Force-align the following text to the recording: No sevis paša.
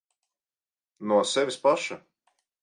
No 1.11 1.19
sevis 1.33 1.61
paša. 1.67 1.99